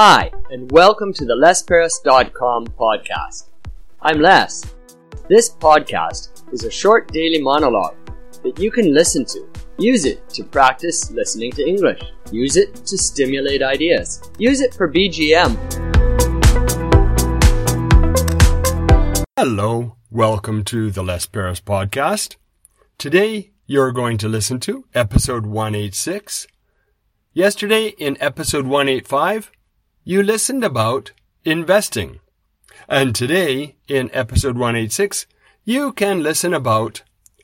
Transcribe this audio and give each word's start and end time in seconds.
Hi, 0.00 0.30
and 0.52 0.70
welcome 0.70 1.12
to 1.14 1.24
the 1.24 1.34
LesPerras.com 1.34 2.68
podcast. 2.68 3.46
I'm 4.00 4.20
Les. 4.20 4.62
This 5.28 5.50
podcast 5.50 6.44
is 6.52 6.62
a 6.62 6.70
short 6.70 7.12
daily 7.12 7.42
monologue 7.42 7.96
that 8.44 8.60
you 8.60 8.70
can 8.70 8.94
listen 8.94 9.24
to. 9.24 9.44
Use 9.76 10.04
it 10.04 10.28
to 10.28 10.44
practice 10.44 11.10
listening 11.10 11.50
to 11.50 11.66
English. 11.66 12.00
Use 12.30 12.56
it 12.56 12.76
to 12.86 12.96
stimulate 12.96 13.60
ideas. 13.60 14.22
Use 14.38 14.60
it 14.60 14.72
for 14.72 14.88
BGM. 14.88 15.56
Hello, 19.36 19.96
welcome 20.12 20.62
to 20.66 20.92
the 20.92 21.02
Les 21.02 21.26
Perras 21.26 21.60
podcast. 21.60 22.36
Today 22.98 23.50
you're 23.66 23.90
going 23.90 24.16
to 24.18 24.28
listen 24.28 24.60
to 24.60 24.84
episode 24.94 25.44
186. 25.44 26.46
Yesterday 27.32 27.88
in 27.98 28.16
episode 28.20 28.68
185, 28.68 29.50
you 30.08 30.22
listened 30.22 30.64
about 30.64 31.12
investing. 31.44 32.18
And 32.88 33.14
today 33.14 33.76
in 33.88 34.10
episode 34.14 34.56
186, 34.56 35.26
you 35.64 35.92
can 35.92 36.22
listen 36.22 36.54
about 36.54 37.02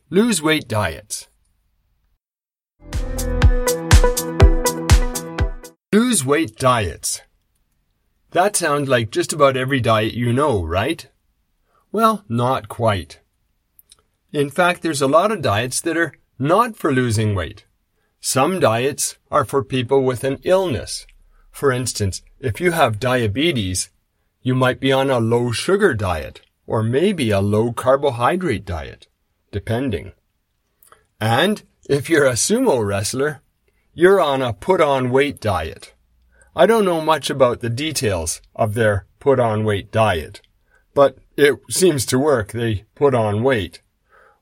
lose 0.09 0.40
weight 0.40 0.66
diets. 0.66 1.28
Lose 5.92 6.24
weight 6.24 6.56
diets. 6.56 7.20
That 8.30 8.56
sounds 8.56 8.88
like 8.88 9.10
just 9.10 9.34
about 9.34 9.59
every 9.59 9.80
diet 9.80 10.15
you 10.15 10.32
know, 10.32 10.65
right? 10.65 11.06
Well, 11.92 12.24
not 12.30 12.70
quite. 12.70 13.20
In 14.32 14.48
fact, 14.48 14.80
there's 14.80 15.02
a 15.02 15.06
lot 15.06 15.30
of 15.30 15.42
diets 15.42 15.82
that 15.82 15.98
are 15.98 16.15
not 16.38 16.78
for 16.78 16.90
losing 16.90 17.34
weight. 17.34 17.66
Some 18.20 18.59
diets 18.59 19.18
are 19.30 19.45
for 19.45 19.62
people 19.62 20.02
with 20.02 20.24
an 20.24 20.38
illness. 20.45 21.06
For 21.55 21.71
instance, 21.71 22.21
if 22.41 22.61
you 22.61 22.73
have 22.73 22.99
diabetes, 22.99 23.88
you 24.43 24.57
might 24.57 24.80
be 24.80 24.91
on 24.91 25.09
a 25.09 25.21
low 25.21 25.52
sugar 25.52 25.95
diet 25.95 26.41
or 26.66 26.83
maybe 26.83 27.30
a 27.30 27.41
low 27.41 27.73
carbohydrate 27.73 28.65
diet, 28.65 29.07
depending. 29.52 30.15
And 31.21 31.63
if 31.88 32.11
you're 32.11 32.27
a 32.27 32.33
sumo 32.33 32.85
wrestler, 32.85 33.41
you're 33.93 34.21
on 34.21 34.43
a 34.43 34.52
put 34.52 34.80
on 34.80 35.13
weight 35.13 35.41
diet. 35.41 35.95
I 36.57 36.66
don't 36.66 36.85
know 36.85 37.01
much 37.01 37.30
about 37.30 37.61
the 37.61 37.71
details 37.71 38.43
of 38.57 38.74
their 38.74 39.07
put 39.21 39.39
on 39.39 39.63
weight 39.63 39.93
diet, 39.93 40.41
but 40.93 41.18
it 41.37 41.55
seems 41.71 42.05
to 42.07 42.18
work. 42.18 42.51
They 42.51 42.85
put 42.96 43.15
on 43.15 43.45
weight. 43.45 43.80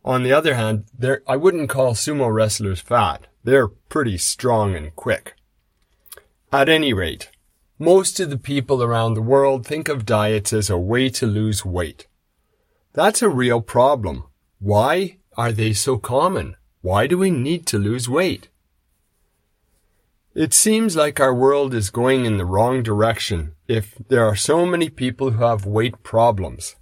On 0.02 0.22
the 0.22 0.32
other 0.32 0.54
hand, 0.54 0.86
I 1.28 1.36
wouldn't 1.36 1.68
call 1.68 1.92
sumo 1.92 2.32
wrestlers 2.32 2.80
fat. 2.80 3.26
They're 3.44 3.68
pretty 3.68 4.16
strong 4.16 4.74
and 4.74 4.96
quick. 4.96 5.34
At 6.54 6.68
any 6.68 6.92
rate, 6.92 7.30
most 7.78 8.20
of 8.20 8.28
the 8.28 8.36
people 8.36 8.82
around 8.82 9.14
the 9.14 9.22
world 9.22 9.66
think 9.66 9.88
of 9.88 10.04
diets 10.04 10.52
as 10.52 10.68
a 10.68 10.76
way 10.76 11.08
to 11.08 11.26
lose 11.26 11.64
weight. 11.64 12.06
That's 12.92 13.22
a 13.22 13.30
real 13.30 13.62
problem. 13.62 14.24
Why 14.58 15.16
are 15.34 15.50
they 15.50 15.72
so 15.72 15.96
common? 15.96 16.56
Why 16.82 17.06
do 17.06 17.16
we 17.16 17.30
need 17.30 17.64
to 17.68 17.78
lose 17.78 18.06
weight? 18.06 18.50
It 20.34 20.52
seems 20.52 20.94
like 20.94 21.18
our 21.18 21.34
world 21.34 21.72
is 21.72 21.88
going 21.88 22.26
in 22.26 22.36
the 22.36 22.44
wrong 22.44 22.82
direction 22.82 23.54
if 23.66 23.94
there 24.08 24.26
are 24.26 24.36
so 24.36 24.66
many 24.66 24.90
people 24.90 25.30
who 25.30 25.44
have 25.44 25.64
weight 25.64 26.02
problems. 26.02 26.76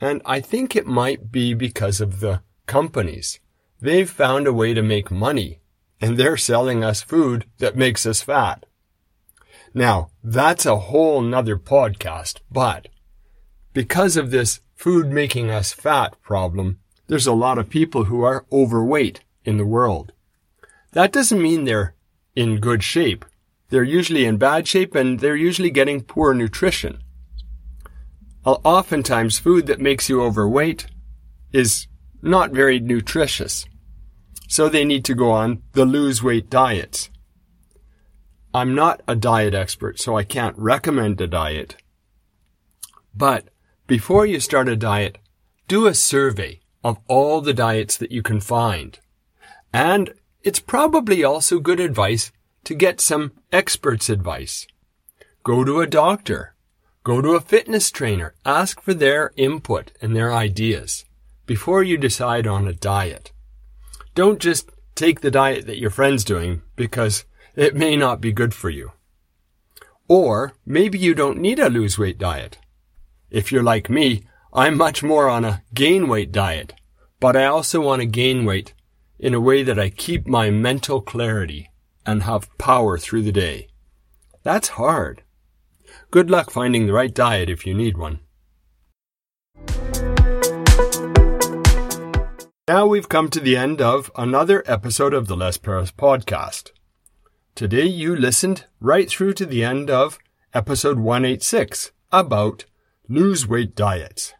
And 0.00 0.22
I 0.24 0.40
think 0.40 0.74
it 0.74 0.86
might 0.86 1.30
be 1.30 1.52
because 1.52 2.00
of 2.00 2.20
the 2.20 2.40
companies. 2.64 3.40
They've 3.78 4.08
found 4.08 4.46
a 4.46 4.54
way 4.54 4.72
to 4.72 4.82
make 4.82 5.10
money, 5.10 5.60
and 6.00 6.16
they're 6.16 6.38
selling 6.38 6.82
us 6.82 7.02
food 7.02 7.44
that 7.58 7.76
makes 7.76 8.06
us 8.06 8.22
fat. 8.22 8.64
Now, 9.74 10.10
that's 10.22 10.66
a 10.66 10.76
whole 10.76 11.20
nother 11.22 11.56
podcast, 11.56 12.40
but 12.50 12.88
because 13.72 14.16
of 14.16 14.30
this 14.30 14.60
food 14.74 15.06
making 15.10 15.50
us 15.50 15.72
fat 15.72 16.20
problem, 16.20 16.78
there's 17.06 17.26
a 17.26 17.32
lot 17.32 17.58
of 17.58 17.70
people 17.70 18.04
who 18.04 18.22
are 18.22 18.44
overweight 18.52 19.20
in 19.44 19.56
the 19.56 19.66
world. 19.66 20.12
That 20.92 21.12
doesn't 21.12 21.42
mean 21.42 21.64
they're 21.64 21.94
in 22.36 22.60
good 22.60 22.82
shape. 22.82 23.24
They're 23.70 23.82
usually 23.82 24.26
in 24.26 24.36
bad 24.36 24.68
shape 24.68 24.94
and 24.94 25.20
they're 25.20 25.36
usually 25.36 25.70
getting 25.70 26.02
poor 26.02 26.34
nutrition. 26.34 27.02
Oftentimes, 28.44 29.38
food 29.38 29.66
that 29.66 29.80
makes 29.80 30.08
you 30.08 30.22
overweight 30.22 30.86
is 31.52 31.86
not 32.20 32.50
very 32.50 32.80
nutritious. 32.80 33.64
So 34.48 34.68
they 34.68 34.84
need 34.84 35.04
to 35.06 35.14
go 35.14 35.30
on 35.30 35.62
the 35.72 35.86
lose 35.86 36.22
weight 36.22 36.50
diets. 36.50 37.08
I'm 38.54 38.74
not 38.74 39.02
a 39.08 39.16
diet 39.16 39.54
expert, 39.54 39.98
so 39.98 40.16
I 40.16 40.24
can't 40.24 40.56
recommend 40.58 41.20
a 41.20 41.26
diet. 41.26 41.76
But 43.14 43.48
before 43.86 44.26
you 44.26 44.40
start 44.40 44.68
a 44.68 44.76
diet, 44.76 45.18
do 45.68 45.86
a 45.86 45.94
survey 45.94 46.60
of 46.84 46.98
all 47.08 47.40
the 47.40 47.54
diets 47.54 47.96
that 47.96 48.12
you 48.12 48.22
can 48.22 48.40
find. 48.40 48.98
And 49.72 50.14
it's 50.42 50.60
probably 50.60 51.24
also 51.24 51.60
good 51.60 51.80
advice 51.80 52.32
to 52.64 52.74
get 52.74 53.00
some 53.00 53.32
experts' 53.50 54.10
advice. 54.10 54.66
Go 55.44 55.64
to 55.64 55.80
a 55.80 55.86
doctor. 55.86 56.54
Go 57.04 57.20
to 57.20 57.30
a 57.30 57.40
fitness 57.40 57.90
trainer. 57.90 58.34
Ask 58.44 58.80
for 58.80 58.94
their 58.94 59.32
input 59.36 59.92
and 60.00 60.14
their 60.14 60.32
ideas 60.32 61.04
before 61.46 61.82
you 61.82 61.96
decide 61.96 62.46
on 62.46 62.68
a 62.68 62.72
diet. 62.72 63.32
Don't 64.14 64.40
just 64.40 64.70
take 64.94 65.20
the 65.20 65.30
diet 65.30 65.66
that 65.66 65.78
your 65.78 65.90
friend's 65.90 66.24
doing 66.24 66.62
because 66.76 67.24
it 67.54 67.74
may 67.74 67.96
not 67.96 68.20
be 68.20 68.32
good 68.32 68.54
for 68.54 68.70
you. 68.70 68.92
Or 70.08 70.54
maybe 70.66 70.98
you 70.98 71.14
don't 71.14 71.38
need 71.38 71.58
a 71.58 71.68
lose 71.68 71.98
weight 71.98 72.18
diet. 72.18 72.58
If 73.30 73.50
you're 73.50 73.62
like 73.62 73.88
me, 73.88 74.24
I'm 74.52 74.76
much 74.76 75.02
more 75.02 75.28
on 75.28 75.44
a 75.44 75.62
gain 75.72 76.08
weight 76.08 76.32
diet, 76.32 76.74
but 77.20 77.36
I 77.36 77.46
also 77.46 77.80
want 77.80 78.00
to 78.00 78.06
gain 78.06 78.44
weight 78.44 78.74
in 79.18 79.34
a 79.34 79.40
way 79.40 79.62
that 79.62 79.78
I 79.78 79.88
keep 79.88 80.26
my 80.26 80.50
mental 80.50 81.00
clarity 81.00 81.70
and 82.04 82.24
have 82.24 82.48
power 82.58 82.98
through 82.98 83.22
the 83.22 83.32
day. 83.32 83.68
That's 84.42 84.70
hard. 84.70 85.22
Good 86.10 86.30
luck 86.30 86.50
finding 86.50 86.86
the 86.86 86.92
right 86.92 87.14
diet 87.14 87.48
if 87.48 87.64
you 87.66 87.74
need 87.74 87.96
one. 87.96 88.20
Now 92.68 92.86
we've 92.86 93.08
come 93.08 93.28
to 93.30 93.40
the 93.40 93.56
end 93.56 93.80
of 93.80 94.10
another 94.16 94.62
episode 94.66 95.14
of 95.14 95.26
the 95.26 95.36
Les 95.36 95.56
Perras 95.58 95.92
podcast. 95.92 96.70
Today 97.54 97.84
you 97.84 98.16
listened 98.16 98.64
right 98.80 99.10
through 99.10 99.34
to 99.34 99.44
the 99.44 99.62
end 99.62 99.90
of 99.90 100.18
episode 100.54 100.98
186 100.98 101.92
about 102.10 102.64
lose 103.10 103.46
weight 103.46 103.76
diets. 103.76 104.32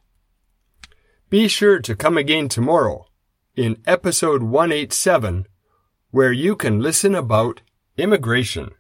Be 1.28 1.46
sure 1.46 1.78
to 1.78 1.94
come 1.94 2.16
again 2.16 2.48
tomorrow 2.48 3.04
in 3.54 3.82
episode 3.84 4.42
187 4.42 5.46
where 6.10 6.32
you 6.32 6.56
can 6.56 6.80
listen 6.80 7.14
about 7.14 7.60
immigration. 7.98 8.70